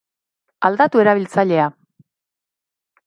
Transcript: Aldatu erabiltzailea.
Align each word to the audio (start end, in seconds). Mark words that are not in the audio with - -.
Aldatu 0.69 1.03
erabiltzailea. 1.03 1.69